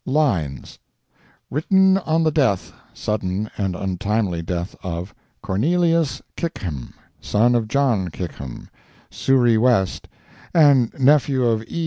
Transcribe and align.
LINES 0.07 0.79
Written 1.51 1.99
on 1.99 2.23
the 2.23 2.31
death—sudden 2.31 3.51
and 3.55 3.75
untimely 3.75 4.41
death 4.41 4.75
of—Cornelius 4.81 6.23
Kickham, 6.35 6.95
son 7.21 7.53
of 7.53 7.67
John 7.67 8.09
Kickham, 8.09 8.67
Souris 9.11 9.59
West, 9.59 10.07
and 10.55 10.91
nephew 10.99 11.45
of 11.45 11.63
E. 11.67 11.79